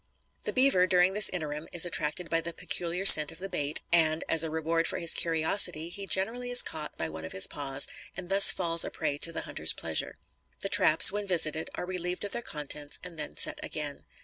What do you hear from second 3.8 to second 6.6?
and, as a reward for his curiosity, he generally